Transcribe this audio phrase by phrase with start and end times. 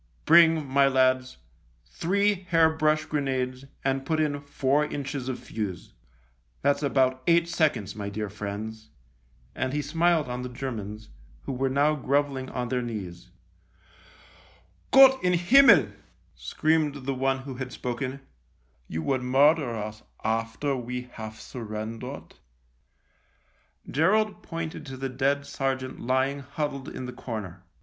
[0.25, 1.37] Bring, my lads,
[1.85, 5.93] three hair brush grenades and put in four inches of fuse.
[6.63, 8.89] That's about eight seconds, my dear friends,"
[9.53, 11.09] and he smiled on the Germans,
[11.43, 13.29] who were now grovelling on their knees."
[14.91, 15.89] Gott in Himmel!"
[16.33, 18.19] screamed the one 48 THE LIEUTENANT who had spoken,"
[18.97, 22.33] you would murder us after we have surrendered?"
[23.91, 27.61] Gerald pointed to the dead sergeant lying huddled in the corner.